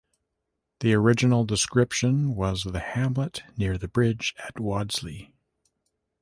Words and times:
The 0.79 0.95
original 0.95 1.45
description 1.45 2.33
was 2.33 2.63
"the 2.63 2.79
hamlet 2.79 3.43
near 3.55 3.77
the 3.77 3.87
bridge 3.87 4.33
at 4.43 4.55
Wadsley". 4.55 5.31